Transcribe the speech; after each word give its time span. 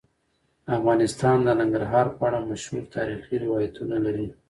افغانستان 0.77 1.37
د 1.43 1.49
ننګرهار 1.59 2.07
په 2.17 2.21
اړه 2.27 2.39
مشهور 2.49 2.83
تاریخی 2.95 3.35
روایتونه 3.45 3.95
لري. 4.05 4.27